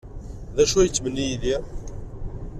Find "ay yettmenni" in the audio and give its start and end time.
0.77-1.23